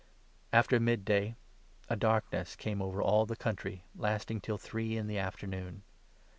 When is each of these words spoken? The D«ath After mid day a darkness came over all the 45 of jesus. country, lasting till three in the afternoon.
The 0.01 0.05
D«ath 0.05 0.57
After 0.61 0.79
mid 0.79 1.05
day 1.05 1.35
a 1.87 1.95
darkness 1.95 2.55
came 2.55 2.81
over 2.81 3.03
all 3.03 3.27
the 3.27 3.35
45 3.35 3.35
of 3.35 3.37
jesus. 3.37 3.43
country, 3.43 3.83
lasting 3.95 4.41
till 4.41 4.57
three 4.57 4.97
in 4.97 5.05
the 5.05 5.19
afternoon. 5.19 5.83